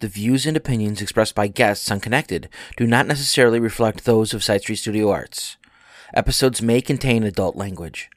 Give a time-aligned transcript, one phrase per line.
[0.00, 4.44] The views and opinions expressed by guests on Connected do not necessarily reflect those of
[4.44, 5.56] Side Street Studio Arts.
[6.14, 8.08] Episodes may contain adult language.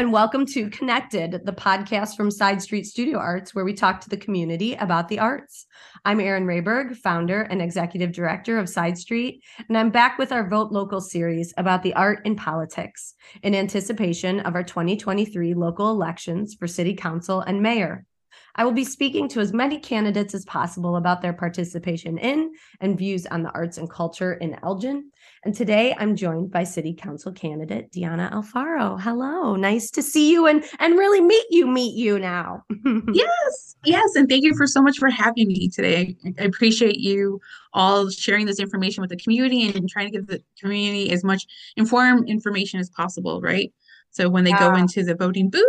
[0.00, 4.08] And welcome to Connected, the podcast from Side Street Studio Arts, where we talk to
[4.08, 5.66] the community about the arts.
[6.06, 10.48] I'm Erin Rayburn, founder and executive director of Side Street, and I'm back with our
[10.48, 13.12] Vote Local series about the art in politics
[13.42, 18.06] in anticipation of our 2023 local elections for city council and mayor.
[18.54, 22.98] I will be speaking to as many candidates as possible about their participation in and
[22.98, 25.10] views on the arts and culture in Elgin.
[25.42, 29.00] And today I'm joined by City Council candidate Diana Alfaro.
[29.00, 32.62] Hello, nice to see you and and really meet you, meet you now.
[33.14, 36.14] yes, yes, and thank you for so much for having me today.
[36.38, 37.40] I appreciate you
[37.72, 41.46] all sharing this information with the community and trying to give the community as much
[41.74, 43.72] informed information as possible, right?
[44.10, 45.64] So when they go into the voting booth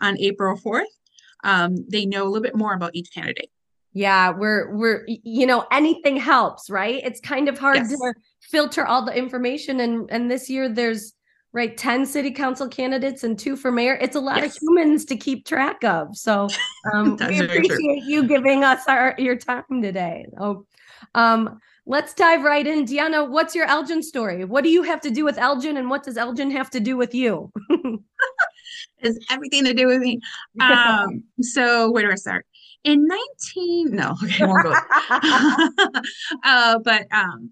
[0.00, 0.84] on April 4th,
[1.44, 3.50] um, they know a little bit more about each candidate.
[3.92, 7.00] Yeah, we're we're you know anything helps, right?
[7.04, 7.90] It's kind of hard yes.
[7.90, 11.12] to filter all the information and and this year there's
[11.52, 13.98] right 10 city council candidates and two for mayor.
[14.00, 14.56] It's a lot yes.
[14.56, 16.16] of humans to keep track of.
[16.16, 16.48] So
[16.92, 20.26] um, we appreciate you giving us our your time today.
[20.38, 20.66] Oh,
[21.16, 22.84] um, let's dive right in.
[22.84, 24.44] Diana, what's your Elgin story?
[24.44, 26.96] What do you have to do with Elgin and what does Elgin have to do
[26.96, 27.50] with you?
[29.02, 30.20] has everything to do with me.
[30.60, 32.46] Um, so where do I start?
[32.84, 34.72] In 19, no, okay, won't go.
[36.44, 37.50] uh, but um,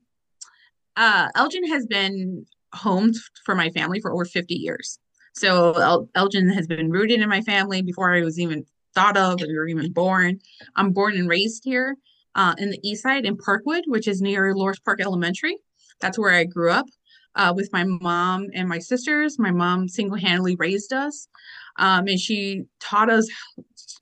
[0.97, 3.13] uh, Elgin has been home
[3.45, 4.99] for my family for over 50 years.
[5.35, 9.41] So El- Elgin has been rooted in my family before I was even thought of,
[9.43, 10.41] or even born.
[10.77, 11.97] I'm born and raised here
[12.35, 15.57] uh, in the east side in Parkwood, which is near Lords Park Elementary.
[16.01, 16.87] That's where I grew up
[17.35, 19.39] uh, with my mom and my sisters.
[19.39, 21.29] My mom single-handedly raised us,
[21.77, 23.29] um, and she taught us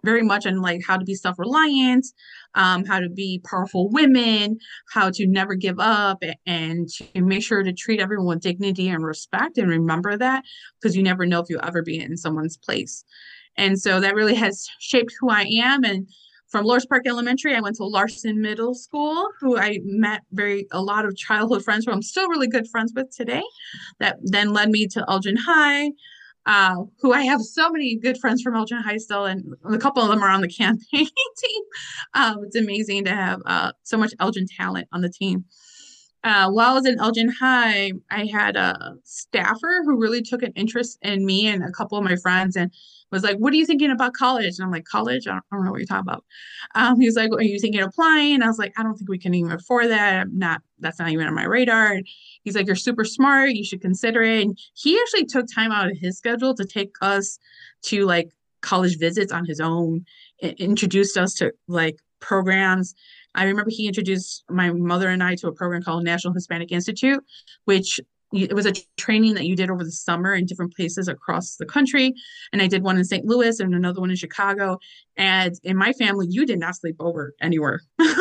[0.06, 2.06] very much on like how to be self-reliant,
[2.54, 4.58] um, how to be powerful women,
[4.94, 9.04] how to never give up, and to make sure to treat everyone with dignity and
[9.04, 9.58] respect.
[9.58, 10.44] And remember that
[10.80, 13.04] because you never know if you'll ever be in someone's place.
[13.58, 16.08] And so that really has shaped who I am and
[16.48, 20.80] from Lords Park Elementary, I went to Larson Middle School, who I met very a
[20.80, 23.42] lot of childhood friends who I'm still really good friends with today.
[23.98, 25.90] That then led me to Elgin High,
[26.46, 30.02] uh, who I have so many good friends from Elgin High still, and a couple
[30.02, 31.62] of them are on the campaign team.
[32.14, 35.44] Uh, it's amazing to have uh, so much Elgin talent on the team.
[36.26, 40.52] Uh, while I was in Elgin High, I had a staffer who really took an
[40.56, 42.72] interest in me and a couple of my friends, and
[43.12, 45.28] was like, "What are you thinking about college?" And I'm like, "College?
[45.28, 46.24] I don't, I don't know what you're talking about."
[46.74, 49.08] Um, he's like, "Are you thinking of applying?" And I was like, "I don't think
[49.08, 50.22] we can even afford that.
[50.22, 50.62] I'm not.
[50.80, 52.08] That's not even on my radar." And
[52.42, 53.50] he's like, "You're super smart.
[53.52, 56.96] You should consider it." And he actually took time out of his schedule to take
[57.02, 57.38] us
[57.82, 58.30] to like
[58.62, 60.04] college visits on his own.
[60.42, 62.94] introduced us to like programs.
[63.36, 67.22] I remember he introduced my mother and I to a program called National Hispanic Institute,
[67.64, 68.00] which
[68.32, 71.64] it was a training that you did over the summer in different places across the
[71.64, 72.12] country.
[72.52, 74.78] And i did one in st louis and another one in chicago.
[75.16, 77.80] And in my family you did not sleep over anywhere.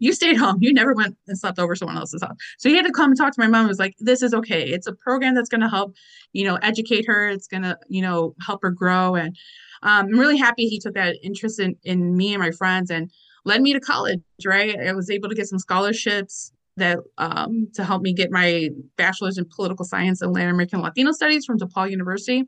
[0.00, 0.58] You stayed home.
[0.60, 2.36] You never went and slept over someone else's house.
[2.58, 3.60] So he had to come and talk to my mom.
[3.60, 4.64] And was like this is okay.
[4.64, 5.94] It's a program that's going to help
[6.32, 7.28] you know educate her.
[7.28, 9.14] It's going to you know help her grow.
[9.14, 9.36] And
[9.82, 12.90] um, i'm really happy he took that interest in, in me and my friends.
[12.90, 13.10] And
[13.48, 17.84] led me to college right i was able to get some scholarships that um, to
[17.84, 21.90] help me get my bachelor's in political science and Latin American Latino studies from DePaul
[21.90, 22.44] University.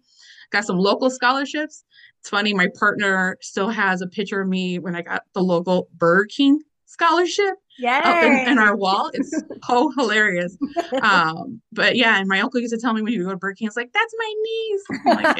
[0.50, 1.84] Got some local scholarships.
[2.18, 5.88] It's funny, my partner still has a picture of me when I got the local
[5.94, 7.88] Burger King scholarship Yay.
[7.88, 9.10] up in, in, our wall.
[9.14, 9.30] It's
[9.66, 10.56] so hilarious.
[11.02, 13.36] Um, but yeah, and my uncle used to tell me when he would go to
[13.36, 14.82] Burger King, it's like, that's my niece.
[15.06, 15.38] Like,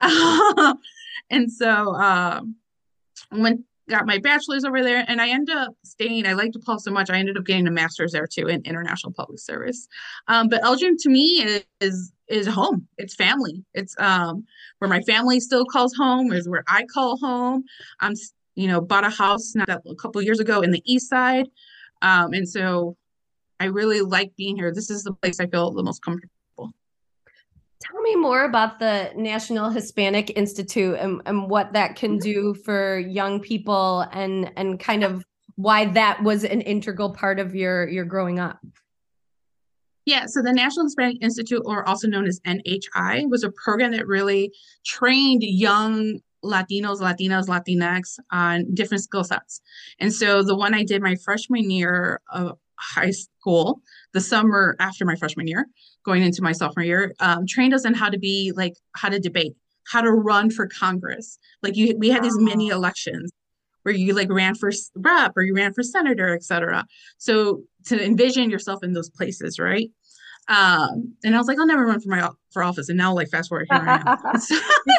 [0.00, 0.72] yeah.
[1.30, 2.56] and so um,
[3.30, 6.26] went got my bachelor's over there and I ended up staying.
[6.26, 7.10] I liked DePaul so much.
[7.10, 9.88] I ended up getting a master's there too in international public service.
[10.28, 12.86] Um, but Elgin to me is, is, home.
[12.98, 13.64] It's family.
[13.74, 14.44] It's um,
[14.78, 17.64] where my family still calls home is where I call home.
[18.00, 18.14] I'm,
[18.54, 21.46] you know, bought a house not a couple years ago in the East side.
[22.02, 22.96] Um, and so
[23.60, 24.72] I really like being here.
[24.72, 26.31] This is the place I feel the most comfortable
[27.90, 32.98] Tell me more about the National Hispanic Institute and, and what that can do for
[32.98, 35.24] young people and and kind of
[35.56, 38.60] why that was an integral part of your your growing up.
[40.04, 44.06] Yeah, so the National Hispanic Institute, or also known as NHI, was a program that
[44.06, 44.52] really
[44.84, 49.60] trained young Latinos, Latinas, Latinx on different skill sets.
[50.00, 53.80] And so the one I did my freshman year of high school,
[54.12, 55.66] the summer after my freshman year,
[56.04, 59.18] going into my sophomore year, um, trained us in how to be like how to
[59.18, 59.54] debate,
[59.86, 61.38] how to run for Congress.
[61.62, 63.30] Like you, we had these mini elections
[63.82, 66.86] where you like ran for rep or you ran for senator, etc.
[67.18, 69.90] So to envision yourself in those places, right?
[70.48, 72.88] Um, and I was like, I'll never run for my for office.
[72.88, 74.40] And now, like, fast forward here I am.
[74.40, 74.56] So,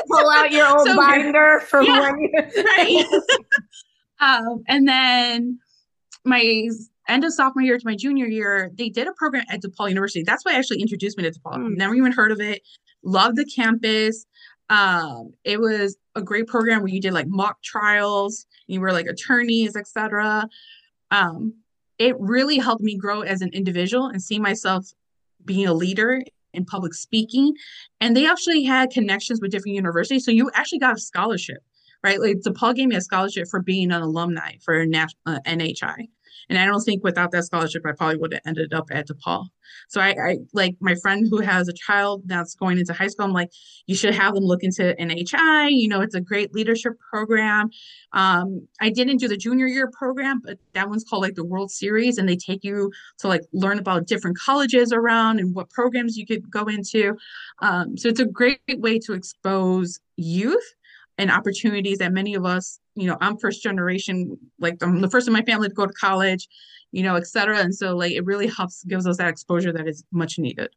[0.07, 3.05] pull out your old so binder from yeah, right.
[4.19, 5.59] um, and then
[6.23, 6.69] my
[7.07, 10.23] end of sophomore year to my junior year, they did a program at DePaul University.
[10.23, 11.57] That's why I actually introduced me to DePaul.
[11.57, 11.77] Mm.
[11.77, 12.61] Never even heard of it.
[13.03, 14.25] Loved the campus.
[14.69, 19.07] Um, it was a great program where you did like mock trials, you were like
[19.07, 20.47] attorneys, etc.
[21.11, 21.55] Um,
[21.99, 24.87] it really helped me grow as an individual and see myself
[25.45, 26.23] being a leader
[26.53, 27.53] in public speaking.
[27.99, 30.25] And they actually had connections with different universities.
[30.25, 31.63] So you actually got a scholarship,
[32.03, 32.19] right?
[32.19, 36.07] Like DePaul gave me a scholarship for being an alumni for uh, NHI.
[36.49, 39.47] And I don't think without that scholarship, I probably would have ended up at DePaul.
[39.87, 43.25] So I, I like my friend who has a child that's going into high school.
[43.25, 43.49] I'm like,
[43.87, 45.69] you should have them look into NHI.
[45.71, 47.69] You know, it's a great leadership program.
[48.11, 51.71] Um, I didn't do the junior year program, but that one's called like the World
[51.71, 56.17] Series, and they take you to like learn about different colleges around and what programs
[56.17, 57.15] you could go into.
[57.61, 60.73] Um, so it's a great way to expose youth
[61.17, 65.27] and opportunities that many of us, you know, I'm first generation, like I'm the first
[65.27, 66.47] in my family to go to college,
[66.91, 67.59] you know, et cetera.
[67.59, 70.69] And so like it really helps, gives us that exposure that is much needed.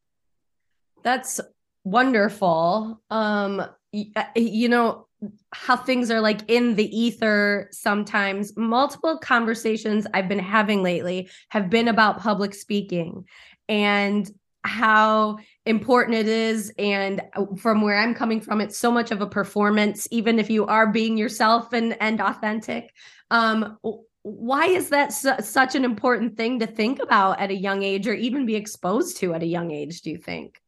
[1.02, 1.40] That's
[1.84, 3.00] wonderful.
[3.10, 5.06] Um, uh, you know,
[5.52, 11.70] how things are like in the ether sometimes multiple conversations i've been having lately have
[11.70, 13.24] been about public speaking
[13.68, 14.30] and
[14.66, 16.72] how important it is.
[16.78, 20.50] And uh, from where i'm coming from it's so much of a performance even if
[20.50, 22.92] you are being yourself and and authentic.
[23.30, 23.78] Um
[24.22, 28.08] why is that su- such an important thing to think about at a young age
[28.08, 30.60] or even be exposed to at a young age do you think?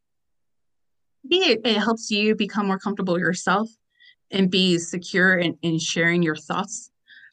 [1.24, 3.68] I think it, it helps you become more comfortable yourself
[4.30, 6.90] and be secure in, in sharing your thoughts.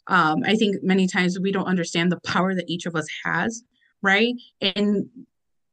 [0.08, 3.64] Um, i think many times we don't understand the power that each of us has
[4.06, 4.36] right?
[4.62, 5.10] And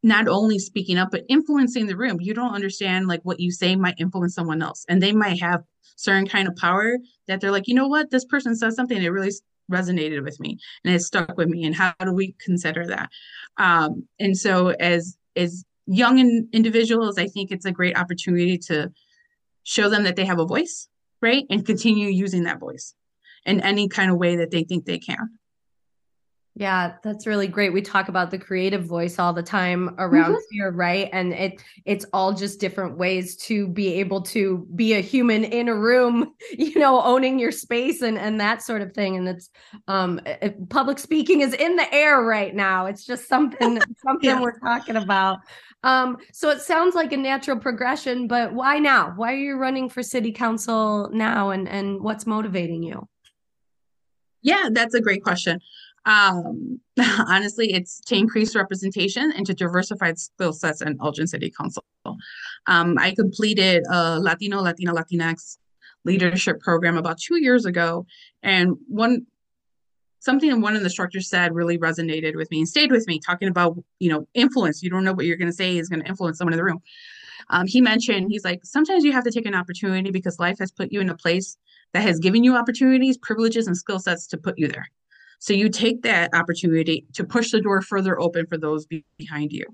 [0.03, 2.21] not only speaking up but influencing the room.
[2.21, 5.63] You don't understand like what you say might influence someone else and they might have
[5.97, 6.97] certain kind of power
[7.29, 8.11] that they're like you know what?
[8.11, 9.33] This person says something that really
[9.71, 13.11] resonated with me and it stuck with me and how do we consider that?
[13.57, 18.91] Um, and so as as young in, individuals i think it's a great opportunity to
[19.65, 20.89] show them that they have a voice
[21.21, 22.95] right and continue using that voice
[23.45, 25.29] in any kind of way that they think they can
[26.55, 27.73] yeah, that's really great.
[27.73, 30.55] We talk about the creative voice all the time around mm-hmm.
[30.55, 31.09] here, right?
[31.11, 35.69] And it it's all just different ways to be able to be a human in
[35.69, 39.17] a room, you know, owning your space and and that sort of thing.
[39.17, 39.49] And it's
[39.89, 42.85] um it, public speaking is in the air right now.
[42.85, 44.41] It's just something something yeah.
[44.41, 45.39] we're talking about.
[45.85, 49.15] Um, so it sounds like a natural progression, but why now?
[49.17, 53.09] Why are you running for city council now and and what's motivating you?
[54.43, 55.61] Yeah, that's a great question.
[56.05, 56.81] Um,
[57.29, 61.85] honestly, it's to increase representation and to diversify skill sets in Elgin City Council.
[62.67, 65.59] Um, I completed a Latino, Latina, Latinx
[66.05, 68.07] leadership program about two years ago,
[68.43, 69.27] and one
[70.19, 73.49] something one of the instructors said really resonated with me and stayed with me, talking
[73.49, 74.83] about you know influence.
[74.83, 76.65] You don't know what you're going to say is going to influence someone in the
[76.65, 76.81] room.
[77.51, 80.73] Um, he mentioned he's like sometimes you have to take an opportunity because life has
[80.73, 81.57] put you in a place
[81.93, 84.89] that has given you opportunities, privileges, and skill sets to put you there.
[85.43, 88.87] So you take that opportunity to push the door further open for those
[89.19, 89.65] behind you.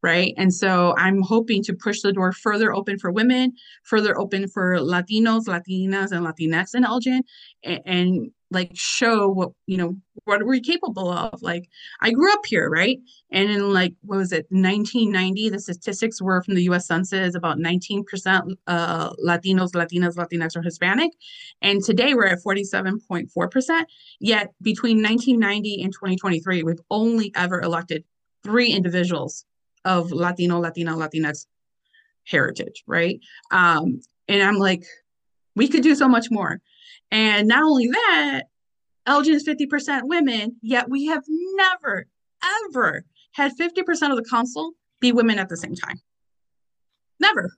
[0.00, 0.32] Right.
[0.36, 4.78] And so I'm hoping to push the door further open for women, further open for
[4.78, 7.22] Latinos, Latinas, and Latinx in Elgin,
[7.64, 11.42] and, and like show what you know what we're capable of.
[11.42, 11.68] Like
[12.00, 12.98] i grew up here right?
[13.30, 17.58] And in like what was it 1990 the statistics were from the us census about
[17.58, 18.04] 19%
[18.66, 21.12] uh, latinos latinas latinx or hispanic.
[21.60, 23.84] And today we're at 47.4%
[24.20, 28.04] yet between 1990 and 2023 we've only ever elected
[28.44, 29.44] three individuals
[29.84, 31.46] of latino latina latinx
[32.24, 33.20] heritage right?
[33.50, 34.84] Um and i'm like
[35.56, 36.60] we could do so much more
[37.12, 38.44] and not only that,
[39.06, 42.06] Elgin is 50% women, yet we have never,
[42.70, 46.00] ever had 50% of the council be women at the same time.
[47.20, 47.52] Never.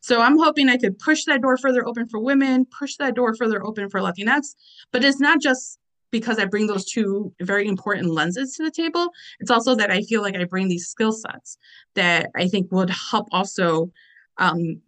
[0.00, 3.34] So I'm hoping I could push that door further open for women, push that door
[3.34, 4.54] further open for Latinx.
[4.92, 5.78] But it's not just
[6.10, 9.10] because I bring those two very important lenses to the table.
[9.40, 11.58] It's also that I feel like I bring these skill sets
[11.96, 13.90] that I think would help also
[14.38, 14.80] um,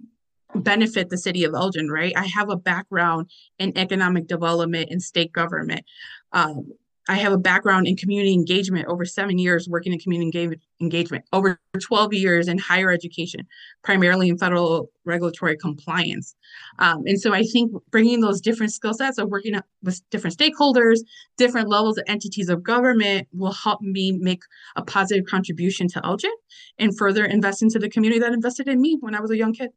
[0.54, 2.12] benefit the city of Elgin, right?
[2.16, 5.84] I have a background in economic development and state government.
[6.32, 6.72] Um,
[7.10, 11.58] I have a background in community engagement, over seven years working in community engagement, over
[11.80, 13.46] 12 years in higher education,
[13.82, 16.36] primarily in federal regulatory compliance.
[16.78, 20.98] Um, and so I think bringing those different skill sets of working with different stakeholders,
[21.38, 24.42] different levels of entities of government will help me make
[24.76, 26.34] a positive contribution to Elgin
[26.78, 29.54] and further invest into the community that invested in me when I was a young
[29.54, 29.70] kid.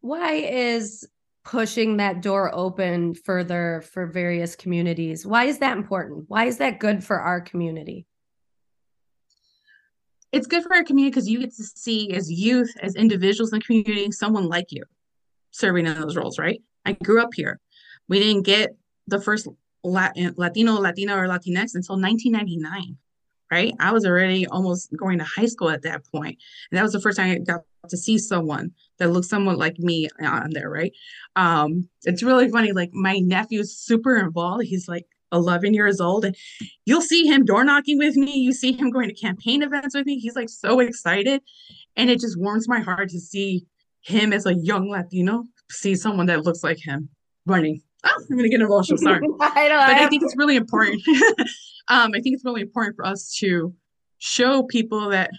[0.00, 1.06] Why is
[1.44, 5.26] pushing that door open further for various communities.
[5.26, 6.26] Why is that important?
[6.28, 8.06] Why is that good for our community?
[10.32, 13.58] It's good for our community because you get to see as youth, as individuals in
[13.58, 14.84] the community, someone like you
[15.50, 16.62] serving in those roles, right?
[16.84, 17.58] I grew up here.
[18.08, 18.76] We didn't get
[19.08, 19.48] the first
[19.82, 22.96] Latin, Latino, Latina, or Latinx until 1999,
[23.50, 23.74] right?
[23.80, 26.38] I was already almost going to high school at that point.
[26.70, 29.78] And that was the first time I got to see someone that looked somewhat like
[29.78, 30.92] me on there, right?
[31.36, 32.72] Um, it's really funny.
[32.72, 34.64] Like my nephew's super involved.
[34.64, 36.34] He's like 11 years old, and
[36.84, 38.34] you'll see him door knocking with me.
[38.34, 40.18] You see him going to campaign events with me.
[40.18, 41.42] He's like so excited,
[41.96, 43.66] and it just warms my heart to see
[44.02, 47.08] him as a young Latino see someone that looks like him
[47.46, 47.82] running.
[48.04, 48.98] Oh, I'm gonna get emotional.
[48.98, 51.02] Sorry, I but I think it's really important.
[51.90, 53.74] um, I think it's really important for us to
[54.18, 55.30] show people that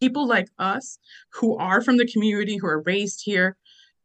[0.00, 0.98] people like us
[1.32, 3.56] who are from the community, who are raised here,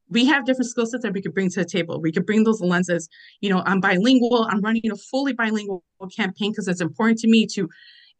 [0.09, 2.01] we have different skill sets that we could bring to the table.
[2.01, 3.09] We could bring those lenses.
[3.41, 4.47] You know, I'm bilingual.
[4.49, 5.83] I'm running a fully bilingual
[6.15, 7.69] campaign because it's important to me to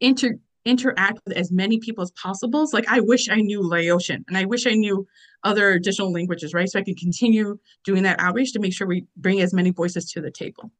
[0.00, 2.62] inter interact with as many people as possible.
[2.62, 5.06] It's like I wish I knew Laotian and I wish I knew
[5.42, 6.68] other additional languages, right?
[6.68, 10.10] So I can continue doing that outreach to make sure we bring as many voices
[10.12, 10.70] to the table.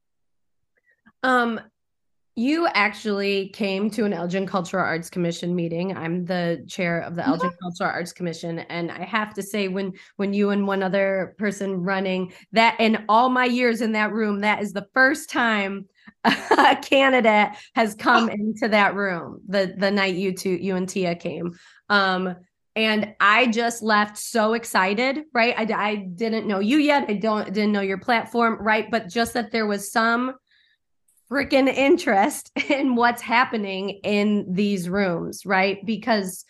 [1.21, 1.59] Um,
[2.35, 5.95] you actually came to an Elgin Cultural Arts Commission meeting.
[5.95, 9.93] I'm the chair of the Elgin Cultural Arts Commission, and I have to say, when
[10.15, 14.39] when you and one other person running that, in all my years in that room,
[14.39, 15.85] that is the first time
[16.23, 18.33] a candidate has come oh.
[18.33, 19.41] into that room.
[19.47, 21.57] The the night you two, you and Tia came.
[21.89, 22.35] Um,
[22.75, 25.53] and I just left so excited, right?
[25.55, 27.05] I, I didn't know you yet.
[27.07, 28.89] I don't didn't know your platform, right?
[28.89, 30.33] But just that there was some
[31.33, 35.83] freaking interest in what's happening in these rooms, right?
[35.85, 36.45] Because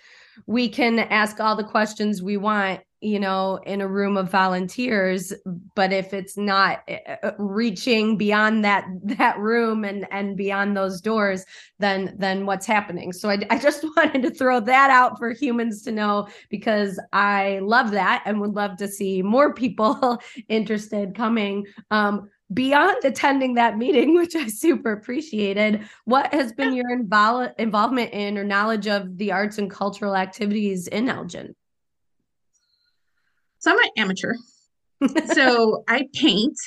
[0.46, 5.32] we can ask all the questions we want, you know, in a room of volunteers,
[5.76, 11.00] but if it's not eh, eh, reaching beyond that that room and and beyond those
[11.02, 11.46] doors,
[11.80, 13.14] then then what's happening?
[13.14, 17.60] So I, I just wanted to throw that out for humans to know because I
[17.62, 21.66] love that and would love to see more people interested coming.
[21.92, 28.14] Um, beyond attending that meeting, which I super appreciated, what has been your invol- involvement
[28.14, 31.56] in or knowledge of the arts and cultural activities in Elgin?
[33.60, 34.34] So I'm an amateur.
[35.34, 36.58] so I paint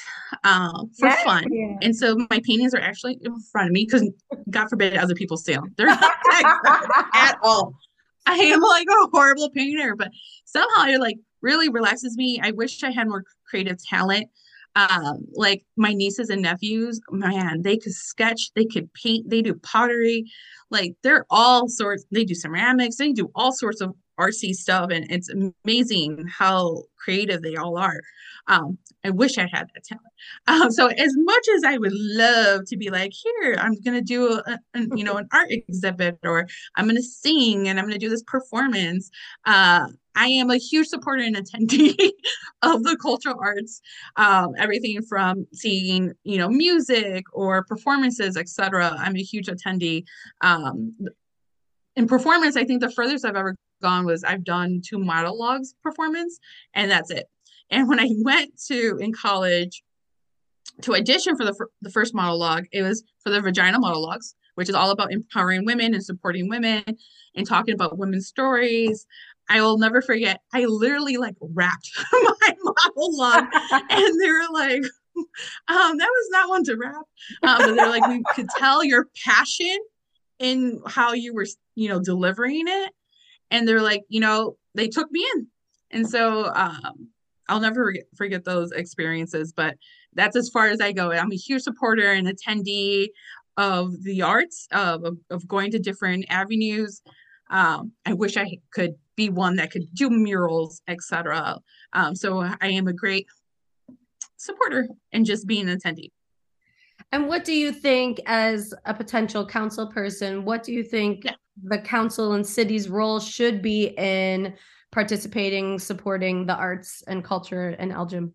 [0.45, 1.45] uh, for fun.
[1.51, 1.77] Yeah.
[1.83, 4.09] And so my paintings are actually in front of me because
[4.51, 5.75] God forbid other people steal them.
[5.77, 6.13] They're not
[7.15, 7.75] at all.
[8.27, 10.11] I am like a horrible painter, but
[10.45, 12.41] somehow it like really relaxes me.
[12.43, 14.29] I wish I had more creative talent
[14.77, 19.55] um, like my nieces and nephews, man, they could sketch, they could paint, they do
[19.55, 20.31] pottery,
[20.71, 25.11] like they're all sorts, they do ceramics, they do all sorts of artsy stuff, and
[25.11, 25.31] it's
[25.65, 28.01] amazing how creative they all are.
[28.49, 30.03] Um, I wish I had that talent.
[30.49, 34.41] Um, so as much as I would love to be like, here, I'm gonna do
[34.47, 38.09] a, a you know an art exhibit, or I'm gonna sing and I'm gonna do
[38.09, 39.11] this performance.
[39.45, 42.11] Uh, I am a huge supporter and attendee
[42.63, 43.81] of the cultural arts,
[44.17, 48.97] um, everything from seeing, you know, music or performances, etc.
[48.99, 50.05] I'm a huge attendee.
[50.41, 50.97] Um,
[51.95, 56.39] in performance, I think the furthest I've ever gone was I've done two monologues performance,
[56.75, 57.27] and that's it.
[57.71, 59.83] And when I went to in college
[60.83, 64.75] to audition for the, the first monologue, it was for the Vagina Monologues, which is
[64.75, 66.85] all about empowering women and supporting women
[67.35, 69.07] and talking about women's stories.
[69.49, 70.41] I will never forget.
[70.53, 73.49] I literally like wrapped my model monologue,
[73.91, 74.83] and they were like,
[75.69, 76.95] um, "That was not one to wrap,"
[77.43, 79.79] um, but they're like, "We could tell your passion
[80.39, 82.93] in how you were, you know, delivering it,"
[83.51, 85.47] and they're like, you know, they took me in,
[85.91, 87.09] and so um,
[87.49, 89.53] I'll never forget, forget those experiences.
[89.53, 89.77] But
[90.15, 91.13] that's as far as I go.
[91.13, 93.09] I'm a huge supporter and attendee
[93.57, 97.01] of the arts, of, of going to different avenues.
[97.49, 101.59] Um, I wish I could be one that could do murals, etc.
[101.93, 103.27] Um, so I am a great
[104.37, 106.11] supporter and just being an attendee.
[107.13, 111.33] And what do you think, as a potential council person, what do you think yeah.
[111.63, 114.55] the council and city's role should be in
[114.93, 118.33] participating, supporting the arts and culture in Elgin?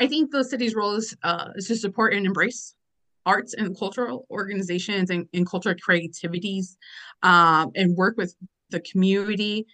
[0.00, 2.74] I think the city's role is, uh, is to support and embrace
[3.26, 6.76] arts and cultural organizations and, and cultural creativities
[7.22, 8.34] um, and work with
[8.74, 9.66] the community,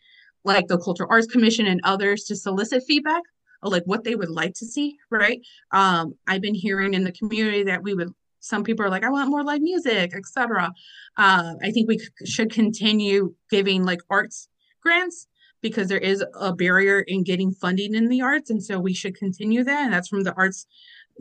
[0.45, 3.23] like the Cultural Arts Commission and others, to solicit feedback
[3.63, 5.41] like what they would like to see, right?
[5.71, 8.09] Um, I've been hearing in the community that we would
[8.43, 10.73] some people are like, I want more live music, etc.
[11.19, 14.49] Uh, I think we should continue giving like arts
[14.83, 15.27] grants
[15.61, 18.49] because there is a barrier in getting funding in the arts.
[18.49, 19.85] And so we should continue that.
[19.85, 20.67] And that's from the Arts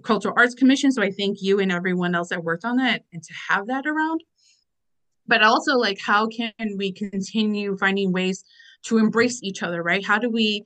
[0.01, 0.93] Cultural Arts Commission.
[0.93, 3.85] So I thank you and everyone else that worked on that and to have that
[3.85, 4.23] around.
[5.29, 8.43] But also like how can we continue finding ways
[8.83, 10.05] to embrace each other, right?
[10.05, 10.65] How do we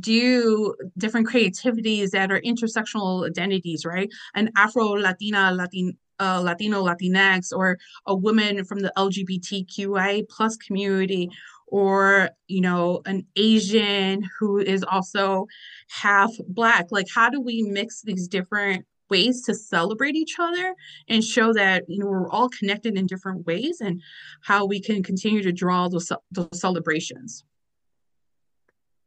[0.00, 4.10] do different creativities that are intersectional identities, right?
[4.34, 11.30] An Afro Latina, Latin, uh, Latino, Latinx, or a woman from the LGBTQI plus community,
[11.66, 15.46] or you know, an Asian who is also
[15.88, 16.86] half Black.
[16.90, 20.74] Like, how do we mix these different ways to celebrate each other
[21.08, 24.00] and show that you know we're all connected in different ways, and
[24.42, 27.44] how we can continue to draw those those celebrations.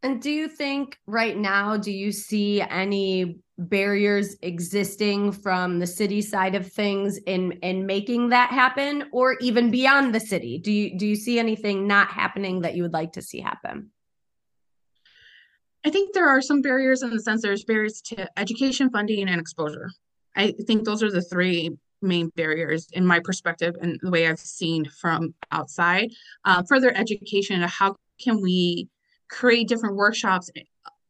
[0.05, 6.21] And do you think right now, do you see any barriers existing from the city
[6.21, 10.59] side of things in in making that happen or even beyond the city?
[10.59, 13.89] Do you do you see anything not happening that you would like to see happen?
[15.85, 19.39] I think there are some barriers in the sense there's barriers to education, funding, and
[19.39, 19.91] exposure.
[20.35, 24.39] I think those are the three main barriers in my perspective and the way I've
[24.39, 26.09] seen from outside.
[26.43, 28.89] Uh, further education, how can we
[29.29, 30.49] create different workshops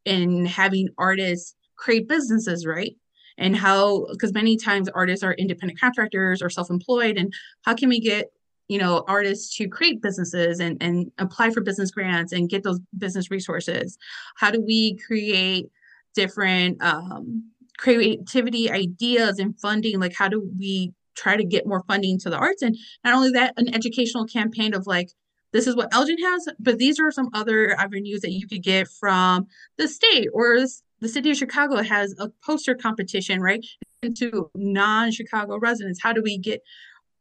[0.04, 2.96] and having artists create businesses, right?
[3.38, 7.88] And how, because many times artists are independent contractors or self employed, and how can
[7.88, 8.26] we get
[8.68, 12.80] you know artists to create businesses and and apply for business grants and get those
[12.98, 13.96] business resources
[14.36, 15.66] how do we create
[16.14, 22.18] different um, creativity ideas and funding like how do we try to get more funding
[22.18, 25.10] to the arts and not only that an educational campaign of like
[25.52, 28.88] this is what Elgin has, but these are some other avenues that you could get
[28.88, 29.46] from
[29.78, 30.58] the state or
[31.00, 33.64] the city of Chicago has a poster competition, right?
[34.02, 36.00] Into non-Chicago residents.
[36.02, 36.60] How do we get,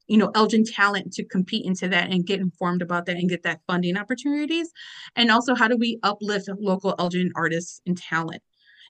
[0.07, 3.43] you know, Elgin talent to compete into that and get informed about that and get
[3.43, 4.71] that funding opportunities?
[5.15, 8.41] And also how do we uplift local Elgin artists and talent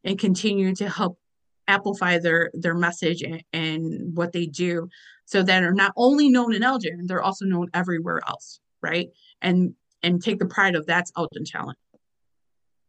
[0.04, 1.19] and continue to help
[1.67, 4.88] amplify their their message and, and what they do
[5.25, 9.10] so that are not only known in Elgin, they're also known everywhere else, right?
[9.41, 9.73] and
[10.04, 11.78] and take the pride of that's Elgin talent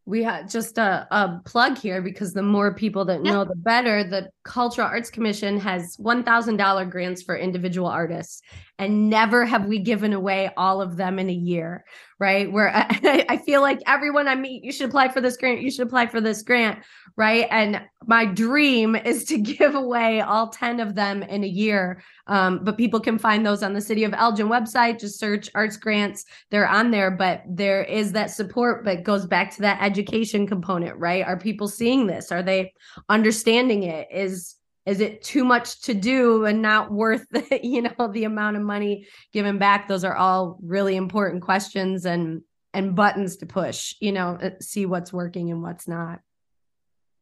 [0.07, 4.05] we had just a, a plug here because the more people that know the better.
[4.05, 8.41] The cultural arts commission has $1000 grants for individual artists
[8.79, 11.83] and never have we given away all of them in a year
[12.19, 12.51] right?
[12.51, 15.71] Where I, I feel like everyone i meet you should apply for this grant you
[15.71, 16.79] should apply for this grant
[17.15, 17.47] right?
[17.49, 22.03] And my dream is to give away all 10 of them in a year.
[22.27, 24.99] Um, but people can find those on the city of elgin website.
[24.99, 26.25] Just search arts grants.
[26.51, 30.97] They're on there but there is that support but goes back to that education component
[30.97, 31.25] right?
[31.25, 32.31] Are people seeing this?
[32.31, 32.73] Are they
[33.09, 34.07] understanding it?
[34.11, 34.56] Is
[34.87, 38.63] is it too much to do and not worth the, you know the amount of
[38.63, 39.87] money given back?
[39.87, 42.41] Those are all really important questions and
[42.73, 46.21] and buttons to push you know uh, see what's working and what's not.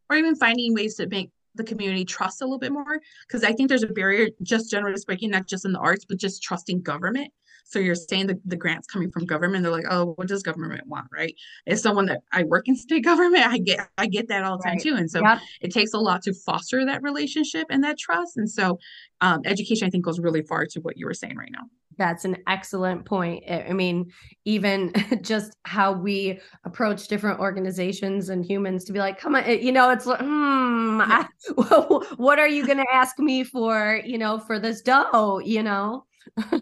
[0.09, 3.53] Or even finding ways to make the community trust a little bit more because i
[3.53, 6.81] think there's a barrier just generally speaking not just in the arts but just trusting
[6.81, 7.31] government
[7.67, 10.85] so you're saying the, the grants coming from government, they're like, oh, what does government
[10.85, 11.35] want, right?
[11.65, 14.63] As someone that I work in state government, I get I get that all the
[14.65, 14.73] right.
[14.73, 14.95] time too.
[14.95, 15.39] And so yep.
[15.61, 18.37] it takes a lot to foster that relationship and that trust.
[18.37, 18.79] And so
[19.19, 21.63] um, education, I think, goes really far to what you were saying right now.
[21.97, 23.43] That's an excellent point.
[23.49, 24.11] I mean,
[24.43, 29.71] even just how we approach different organizations and humans to be like, come on, you
[29.71, 31.01] know, it's like, hmm.
[31.01, 31.27] I,
[32.17, 36.05] what are you going to ask me for, you know, for this dough, you know?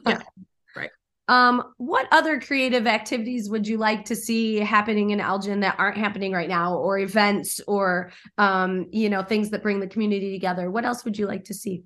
[0.08, 0.22] yeah.
[1.28, 5.98] Um, what other creative activities would you like to see happening in Elgin that aren't
[5.98, 10.70] happening right now, or events, or um, you know, things that bring the community together?
[10.70, 11.84] What else would you like to see?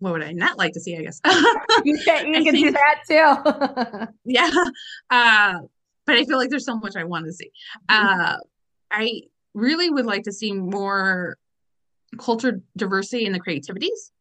[0.00, 0.96] What would I not like to see?
[0.98, 1.20] I guess
[1.84, 4.06] you can, you can think, do that too.
[4.24, 4.50] yeah,
[5.10, 5.60] uh,
[6.04, 7.50] but I feel like there's so much I want to see.
[7.88, 8.36] Uh,
[8.90, 9.22] I
[9.54, 11.38] really would like to see more
[12.18, 14.12] culture diversity in the creativities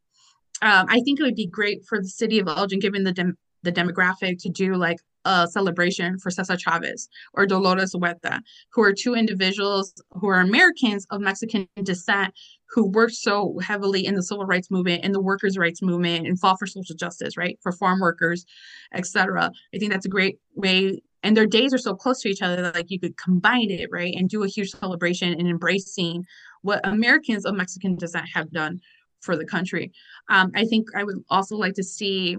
[0.61, 3.37] um, I think it would be great for the city of Elgin, given the dem-
[3.63, 8.41] the demographic, to do like a celebration for Cesar Chavez or Dolores Huerta,
[8.73, 12.33] who are two individuals who are Americans of Mexican descent
[12.69, 16.39] who worked so heavily in the civil rights movement and the workers' rights movement and
[16.39, 18.45] fought for social justice, right, for farm workers,
[18.93, 19.51] etc.
[19.75, 22.61] I think that's a great way and their days are so close to each other
[22.61, 26.25] that like you could combine it right and do a huge celebration and embracing
[26.61, 28.79] what americans of mexican descent have done
[29.21, 29.91] for the country.
[30.29, 32.37] Um, i think i would also like to see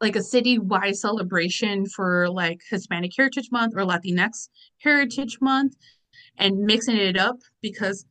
[0.00, 4.48] like a citywide celebration for like hispanic heritage month or latinx
[4.78, 5.76] heritage month
[6.38, 8.04] and mixing it up because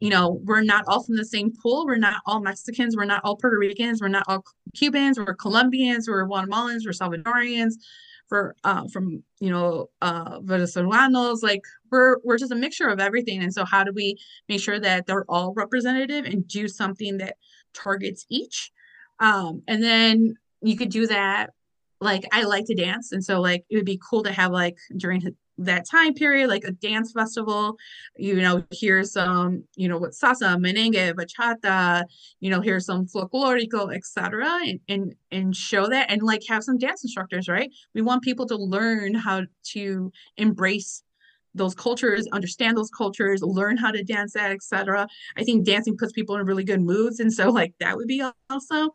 [0.00, 1.86] you know we're not all from the same pool.
[1.86, 2.96] We're not all mexicans.
[2.96, 4.00] We're not all puerto ricans.
[4.00, 7.74] We're not all cubans we're colombians we're guatemalans we're salvadorians
[8.28, 11.42] for uh, from you know uh, Venezolanos.
[11.42, 13.42] Like we're we're just a mixture of everything.
[13.42, 17.36] And so how do we make sure that they're all representative and do something that
[17.74, 18.70] targets each?
[19.20, 21.50] Um, and then you could do that.
[22.00, 24.76] Like I like to dance, and so like it would be cool to have like
[24.96, 25.20] during
[25.58, 27.76] that time period, like a dance festival,
[28.16, 32.04] you know, here's some, you know, what salsa, merengue, bachata,
[32.40, 36.78] you know, here's some folklorico, etc., and, and and show that and like have some
[36.78, 37.70] dance instructors, right?
[37.94, 41.02] We want people to learn how to embrace
[41.54, 45.06] those cultures, understand those cultures, learn how to dance that, etc.
[45.36, 48.22] I think dancing puts people in really good moods, and so like that would be
[48.50, 48.90] also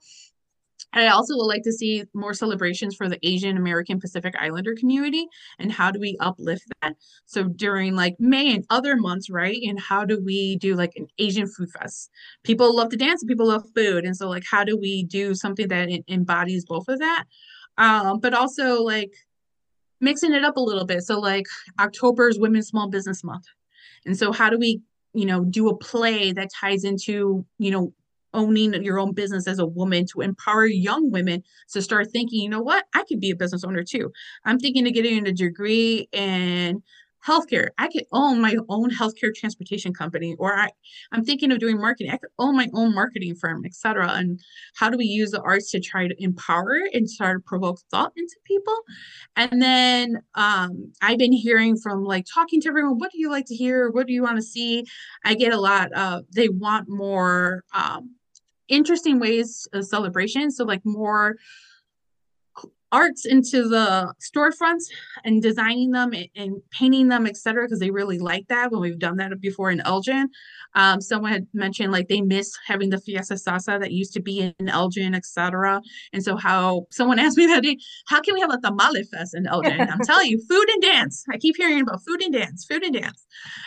[0.93, 5.27] I also would like to see more celebrations for the Asian American Pacific Islander community
[5.59, 6.95] and how do we uplift that?
[7.25, 9.59] So during like May and other months, right?
[9.67, 12.09] And how do we do like an Asian food fest?
[12.43, 14.05] People love to dance and people love food.
[14.05, 17.25] And so like how do we do something that embodies both of that?
[17.77, 19.13] Um, but also like
[20.01, 21.03] mixing it up a little bit.
[21.03, 21.45] So like
[21.79, 23.45] October is Women's Small Business Month.
[24.05, 24.81] And so how do we
[25.13, 27.93] you know do a play that ties into you know
[28.33, 32.49] owning your own business as a woman to empower young women to start thinking, you
[32.49, 34.11] know what, I could be a business owner too.
[34.45, 36.83] I'm thinking of getting a degree in
[37.25, 37.69] healthcare.
[37.77, 40.69] I could own my own healthcare transportation company, or I,
[41.11, 42.11] I'm thinking of doing marketing.
[42.11, 44.09] I could own my own marketing firm, etc.
[44.11, 44.39] And
[44.75, 48.13] how do we use the arts to try to empower and start to provoke thought
[48.15, 48.75] into people?
[49.35, 53.45] And then um, I've been hearing from like talking to everyone, what do you like
[53.47, 53.89] to hear?
[53.89, 54.85] What do you want to see?
[55.25, 58.15] I get a lot of they want more um,
[58.69, 60.51] interesting ways of celebration.
[60.51, 61.37] So like more
[62.91, 64.85] arts into the storefronts
[65.23, 67.65] and designing them and, and painting them, etc.
[67.65, 70.29] Because they really like that when we've done that before in Elgin.
[70.75, 74.53] Um, someone had mentioned like they miss having the Fiesta Salsa that used to be
[74.59, 75.81] in Elgin, etc.
[76.13, 77.77] And so how someone asked me that day,
[78.07, 79.81] how can we have a tamale fest in Elgin?
[79.81, 81.25] I'm telling you, food and dance.
[81.31, 83.25] I keep hearing about food and dance, food and dance.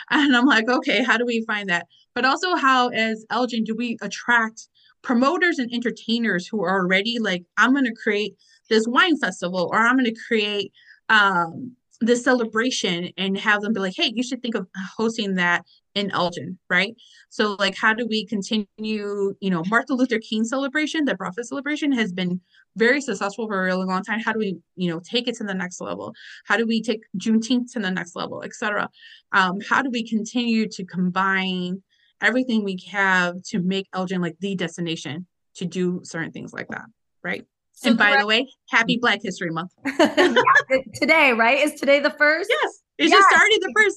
[0.09, 1.87] And I'm like, okay, how do we find that?
[2.13, 4.67] But also how as Elgin do we attract
[5.03, 8.35] promoters and entertainers who are already like, I'm going to create
[8.69, 10.71] this wine festival or I'm going to create
[11.09, 15.65] um, this celebration and have them be like, hey, you should think of hosting that
[15.95, 16.95] in Elgin, right?
[17.29, 19.35] So, like, how do we continue?
[19.39, 22.41] You know, Martin Luther King celebration, the Prophet celebration has been
[22.75, 24.19] very successful for a really long time.
[24.19, 26.13] How do we, you know, take it to the next level?
[26.45, 28.89] How do we take Juneteenth to the next level, etc.?
[29.31, 31.83] Um, how do we continue to combine
[32.23, 36.85] everything we have to make Elgin like the destination to do certain things like that,
[37.23, 37.45] right?
[37.73, 39.71] So and by the way, happy Black History Month.
[40.95, 41.59] today, right?
[41.59, 42.49] Is today the first?
[42.49, 42.83] Yes.
[42.97, 43.19] It yes.
[43.19, 43.95] just started the first,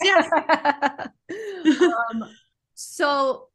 [1.70, 1.82] yes.
[2.20, 2.30] um,
[2.74, 3.48] so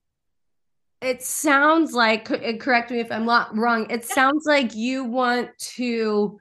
[1.01, 2.25] it sounds like,
[2.59, 6.39] correct me if I'm not wrong, it sounds like you want to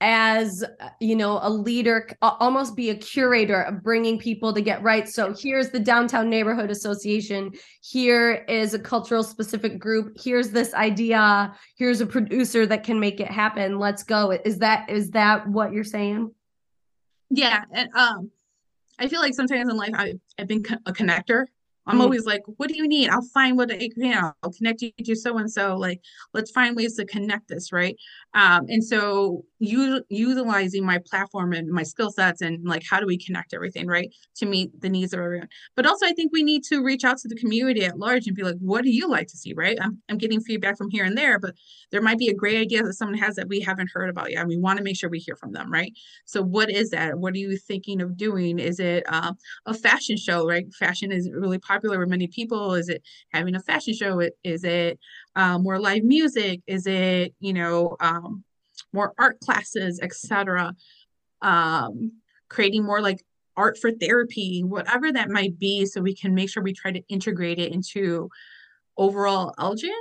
[0.00, 0.62] as
[1.00, 5.32] you know a leader almost be a curator of bringing people to get right so
[5.32, 12.02] here's the downtown neighborhood association here is a cultural specific group here's this idea here's
[12.02, 15.82] a producer that can make it happen let's go is that is that what you're
[15.82, 16.30] saying
[17.30, 18.30] yeah and um
[18.98, 21.46] i feel like sometimes in life I, i've been a connector
[21.86, 22.02] I'm mm.
[22.02, 23.10] always like, what do you need?
[23.10, 24.32] I'll find what I can.
[24.42, 25.76] I'll connect you to so and so.
[25.76, 26.00] Like,
[26.34, 27.96] let's find ways to connect this, right?
[28.36, 33.06] Um, and so you utilizing my platform and my skill sets and like how do
[33.06, 34.14] we connect everything, right?
[34.36, 35.48] To meet the needs of everyone.
[35.74, 38.36] But also I think we need to reach out to the community at large and
[38.36, 39.78] be like, what do you like to see, right?
[39.80, 41.54] I'm I'm getting feedback from here and there, but
[41.90, 44.40] there might be a great idea that someone has that we haven't heard about yet.
[44.40, 45.92] And we want to make sure we hear from them, right?
[46.26, 47.18] So what is that?
[47.18, 48.58] What are you thinking of doing?
[48.58, 49.32] Is it uh,
[49.64, 50.66] a fashion show, right?
[50.74, 52.74] Fashion is really popular with many people?
[52.74, 54.20] Is it having a fashion show?
[54.44, 54.98] Is it
[55.36, 56.62] um, more live music?
[56.66, 58.42] Is it you know um,
[58.92, 60.74] more art classes, etc.
[61.42, 62.12] Um,
[62.48, 63.22] creating more like
[63.56, 67.02] art for therapy, whatever that might be, so we can make sure we try to
[67.08, 68.30] integrate it into
[68.96, 69.94] overall Elgin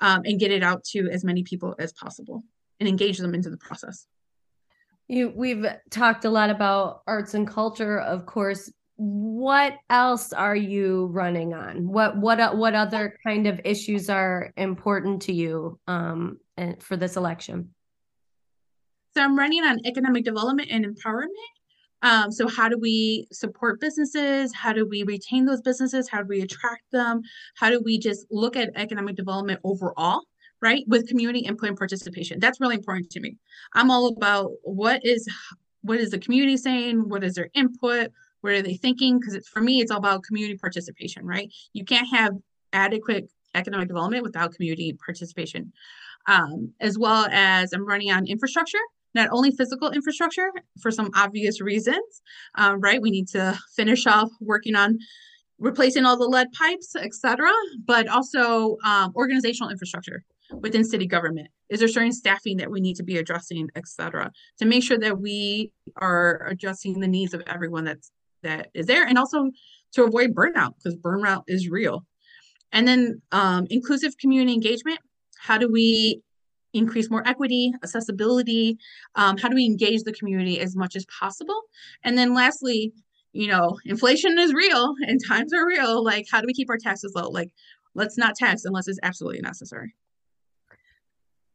[0.00, 2.42] um, and get it out to as many people as possible
[2.80, 4.06] and engage them into the process.
[5.08, 11.06] You, we've talked a lot about arts and culture, of course, what else are you
[11.12, 16.38] running on what what what other kind of issues are important to you um
[16.80, 17.74] for this election
[19.14, 21.28] So I'm running on economic development and empowerment.
[22.02, 24.54] Um, so how do we support businesses?
[24.54, 26.08] How do we retain those businesses?
[26.08, 27.22] How do we attract them?
[27.56, 30.20] How do we just look at economic development overall?
[30.62, 32.40] Right, with community input and participation.
[32.40, 33.36] That's really important to me.
[33.74, 35.28] I'm all about what is
[35.82, 37.08] what is the community saying?
[37.08, 38.10] What is their input?
[38.46, 39.18] What are they thinking?
[39.18, 41.52] Because for me, it's all about community participation, right?
[41.72, 42.32] You can't have
[42.72, 45.72] adequate economic development without community participation.
[46.28, 48.78] Um, as well as I'm running on infrastructure,
[49.16, 52.22] not only physical infrastructure for some obvious reasons,
[52.54, 53.02] um, right?
[53.02, 54.98] We need to finish off working on
[55.58, 57.50] replacing all the lead pipes, et cetera,
[57.84, 61.48] but also um, organizational infrastructure within city government.
[61.68, 64.98] Is there certain staffing that we need to be addressing, et cetera, to make sure
[64.98, 69.50] that we are addressing the needs of everyone that's that is there, and also
[69.92, 72.04] to avoid burnout because burnout is real.
[72.72, 74.98] And then um, inclusive community engagement.
[75.38, 76.22] How do we
[76.72, 78.78] increase more equity, accessibility?
[79.14, 81.60] Um, how do we engage the community as much as possible?
[82.02, 82.92] And then lastly,
[83.32, 86.02] you know, inflation is real and times are real.
[86.02, 87.28] Like, how do we keep our taxes low?
[87.28, 87.52] Like,
[87.94, 89.94] let's not tax unless it's absolutely necessary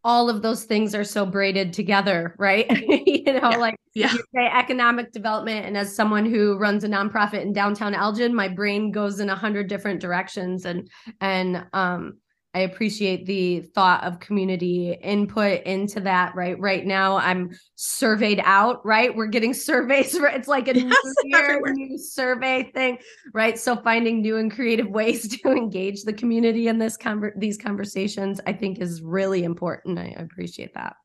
[0.04, 2.66] all of those things are so braided together, right?
[3.08, 3.58] you know, yeah.
[3.58, 4.12] like yeah.
[4.12, 8.48] you say economic development, and as someone who runs a nonprofit in downtown Elgin, my
[8.48, 12.18] brain goes in a hundred different directions, and and um,
[12.54, 16.36] I appreciate the thought of community input into that.
[16.36, 18.86] Right, right now I'm surveyed out.
[18.86, 20.20] Right, we're getting surveys.
[20.20, 20.36] Right?
[20.36, 22.98] It's like a yes, new year, new survey thing.
[23.34, 27.58] Right, so finding new and creative ways to engage the community in this conver- these
[27.58, 29.98] conversations, I think, is really important.
[29.98, 30.96] I appreciate that.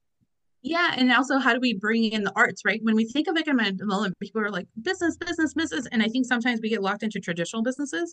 [0.62, 2.80] Yeah, and also how do we bring in the arts, right?
[2.82, 6.26] When we think of economic development, people are like business, business, business, and I think
[6.26, 8.12] sometimes we get locked into traditional businesses,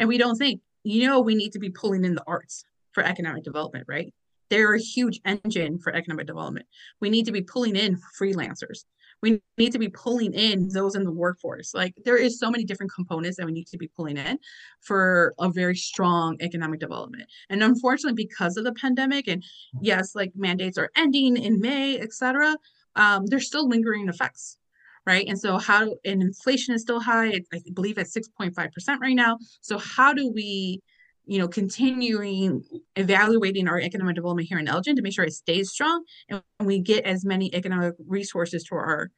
[0.00, 3.02] and we don't think you know, we need to be pulling in the arts for
[3.02, 4.14] economic development, right?
[4.50, 6.66] They're a huge engine for economic development.
[7.00, 8.84] We need to be pulling in freelancers.
[9.22, 11.72] We need to be pulling in those in the workforce.
[11.72, 14.38] Like there is so many different components that we need to be pulling in
[14.82, 17.24] for a very strong economic development.
[17.48, 19.42] And unfortunately, because of the pandemic, and
[19.80, 22.54] yes, like mandates are ending in May, et cetera,
[22.96, 24.58] um, there's still lingering effects
[25.06, 25.26] right?
[25.28, 27.40] And so how and inflation is still high.
[27.52, 29.38] I believe at 6.5% right now.
[29.60, 30.80] So how do we,
[31.26, 32.62] you know, continuing
[32.96, 36.78] evaluating our economic development here in Elgin to make sure it stays strong and we
[36.78, 39.10] get as many economic resources to our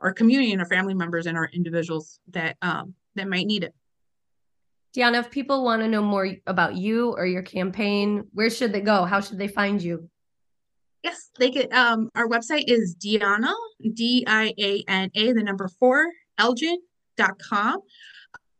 [0.00, 3.74] our community and our family members and our individuals that um that might need it.
[4.92, 8.80] Diana, if people want to know more about you or your campaign, where should they
[8.80, 9.04] go?
[9.04, 10.08] How should they find you?
[11.04, 11.70] Yes, they could.
[11.72, 13.52] Um, our website is Diana,
[13.92, 16.06] D I A N A, the number four,
[16.38, 17.80] Elgin.com.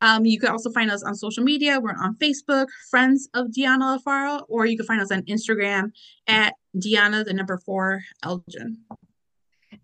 [0.02, 1.80] Um, you can also find us on social media.
[1.80, 5.92] We're on Facebook, Friends of Diana Alfaro, or you can find us on Instagram
[6.26, 8.76] at Diana, the number four, Elgin.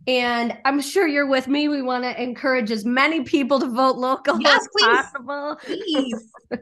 [0.07, 1.69] And I'm sure you're with me.
[1.69, 4.87] We want to encourage as many people to vote local yes, as please.
[4.87, 5.57] possible.
[5.65, 6.33] Please.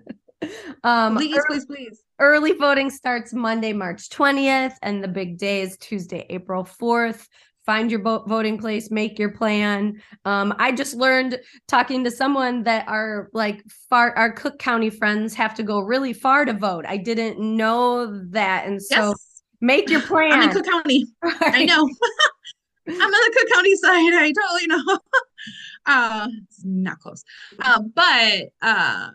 [0.84, 2.02] um, please, early, please, please.
[2.18, 7.26] Early voting starts Monday, March 20th, and the big day is Tuesday, April 4th.
[7.68, 10.00] Find your voting place, make your plan.
[10.24, 15.34] Um, I just learned talking to someone that our like far our Cook County friends
[15.34, 16.86] have to go really far to vote.
[16.88, 19.42] I didn't know that, and so yes.
[19.60, 20.32] make your plan.
[20.32, 21.04] I'm in Cook County.
[21.22, 21.36] Right.
[21.42, 21.86] I know.
[22.88, 24.14] I'm on the Cook County side.
[24.14, 24.98] I totally know.
[25.86, 27.22] uh, it's not close.
[27.60, 29.10] Uh, but uh,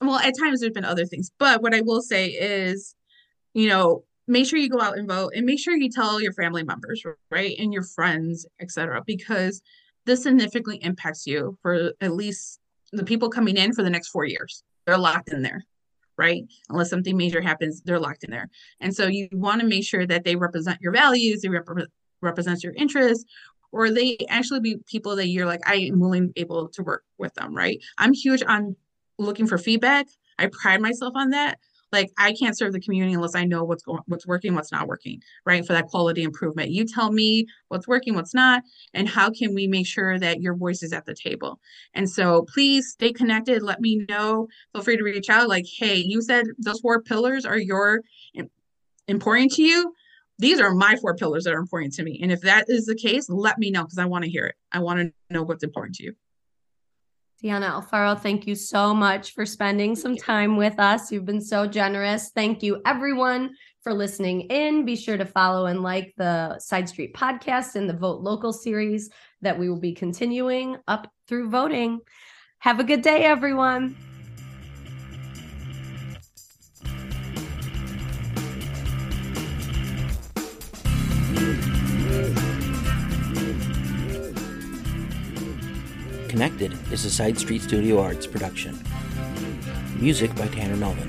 [0.00, 2.94] well, at times there's been other things, but what I will say is,
[3.54, 6.32] you know, make sure you go out and vote and make sure you tell your
[6.32, 7.56] family members, right?
[7.58, 9.02] And your friends, etc.
[9.06, 9.62] because
[10.04, 12.60] this significantly impacts you for at least
[12.92, 14.62] the people coming in for the next four years.
[14.86, 15.64] They're locked in there,
[16.16, 16.44] right?
[16.68, 18.48] Unless something major happens, they're locked in there.
[18.80, 21.66] And so you want to make sure that they represent your values, they rep-
[22.22, 23.24] represent your interests,
[23.72, 27.34] or they actually be people that you're like, I am willing able to work with
[27.34, 27.80] them, right?
[27.98, 28.76] I'm huge on
[29.18, 30.06] looking for feedback.
[30.38, 31.58] I pride myself on that.
[31.92, 34.88] Like I can't serve the community unless I know what's going, what's working, what's not
[34.88, 35.64] working, right?
[35.64, 36.70] For that quality improvement.
[36.70, 40.54] You tell me what's working, what's not, and how can we make sure that your
[40.54, 41.60] voice is at the table.
[41.94, 43.62] And so please stay connected.
[43.62, 44.48] Let me know.
[44.72, 45.48] Feel free to reach out.
[45.48, 48.02] Like, hey, you said those four pillars are your
[49.08, 49.94] important to you
[50.38, 52.20] these are my four pillars that are important to me.
[52.22, 54.54] And if that is the case, let me know because I want to hear it.
[54.70, 56.14] I want to know what's important to you.
[57.42, 61.12] Diana Alfaro, thank you so much for spending some time with us.
[61.12, 62.30] You've been so generous.
[62.34, 64.86] Thank you, everyone, for listening in.
[64.86, 69.10] Be sure to follow and like the Side Street podcast and the Vote Local series
[69.42, 72.00] that we will be continuing up through voting.
[72.60, 73.94] Have a good day, everyone.
[86.36, 88.78] Connected is a Side Street Studio Arts production.
[89.98, 91.08] Music by Tanner Melvin.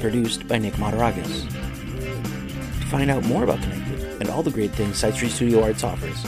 [0.00, 1.46] Produced by Nick Mataragas.
[1.46, 5.84] To find out more about Connected and all the great things Side Street Studio Arts
[5.84, 6.24] offers,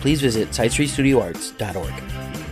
[0.00, 2.43] please visit sidestreetstudioarts.org.